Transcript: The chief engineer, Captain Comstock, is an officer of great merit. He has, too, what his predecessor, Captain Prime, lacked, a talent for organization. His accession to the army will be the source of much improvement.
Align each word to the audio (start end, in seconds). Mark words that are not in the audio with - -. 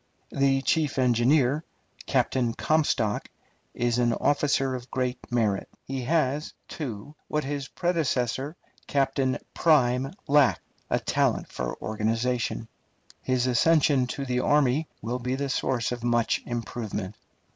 The 0.31 0.63
chief 0.63 0.97
engineer, 0.97 1.63
Captain 2.07 2.55
Comstock, 2.55 3.29
is 3.75 3.99
an 3.99 4.13
officer 4.13 4.73
of 4.73 4.89
great 4.89 5.19
merit. 5.31 5.69
He 5.85 6.01
has, 6.05 6.55
too, 6.67 7.13
what 7.27 7.43
his 7.43 7.67
predecessor, 7.67 8.55
Captain 8.87 9.37
Prime, 9.53 10.11
lacked, 10.27 10.63
a 10.89 10.99
talent 10.99 11.51
for 11.51 11.79
organization. 11.79 12.67
His 13.21 13.45
accession 13.45 14.07
to 14.07 14.25
the 14.25 14.39
army 14.39 14.87
will 15.03 15.19
be 15.19 15.35
the 15.35 15.49
source 15.49 15.91
of 15.91 16.03
much 16.03 16.41
improvement. 16.47 17.13